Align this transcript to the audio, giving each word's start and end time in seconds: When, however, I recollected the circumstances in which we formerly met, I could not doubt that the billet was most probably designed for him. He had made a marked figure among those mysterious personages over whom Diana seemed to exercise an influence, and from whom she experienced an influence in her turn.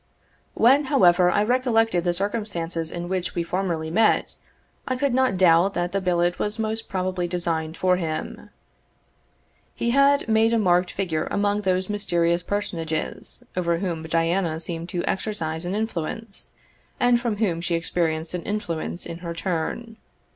When, 0.55 0.85
however, 0.85 1.29
I 1.29 1.43
recollected 1.43 2.03
the 2.05 2.13
circumstances 2.15 2.89
in 2.89 3.07
which 3.07 3.35
we 3.35 3.43
formerly 3.43 3.91
met, 3.91 4.37
I 4.87 4.95
could 4.95 5.13
not 5.13 5.37
doubt 5.37 5.75
that 5.75 5.91
the 5.91 6.01
billet 6.01 6.39
was 6.39 6.57
most 6.57 6.89
probably 6.89 7.27
designed 7.27 7.77
for 7.77 7.97
him. 7.97 8.49
He 9.75 9.91
had 9.91 10.27
made 10.27 10.53
a 10.53 10.57
marked 10.57 10.89
figure 10.91 11.27
among 11.29 11.61
those 11.61 11.87
mysterious 11.87 12.41
personages 12.41 13.43
over 13.55 13.77
whom 13.77 14.01
Diana 14.01 14.59
seemed 14.59 14.89
to 14.89 15.05
exercise 15.05 15.65
an 15.65 15.75
influence, 15.75 16.49
and 16.99 17.21
from 17.21 17.35
whom 17.37 17.61
she 17.61 17.75
experienced 17.75 18.33
an 18.33 18.41
influence 18.41 19.05
in 19.05 19.19
her 19.19 19.35
turn. 19.35 19.97